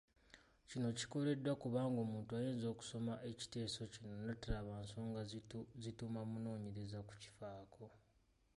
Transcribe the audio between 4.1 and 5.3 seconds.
n'atalaba nsonga